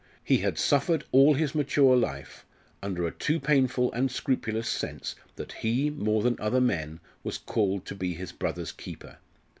He 0.23 0.39
had 0.39 0.57
suffered 0.57 1.03
all 1.11 1.35
his 1.35 1.53
mature 1.53 1.95
life 1.95 2.43
under 2.81 3.05
a 3.05 3.11
too 3.11 3.39
painful 3.39 3.93
and 3.93 4.09
scrupulous 4.09 4.67
sense 4.67 5.15
that 5.35 5.51
he, 5.51 5.91
more 5.91 6.23
than 6.23 6.37
other 6.39 6.59
men, 6.59 6.99
was 7.23 7.37
called 7.37 7.85
to 7.85 7.93
be 7.93 8.15
his 8.15 8.31
brother's 8.31 8.71
keeper. 8.71 9.17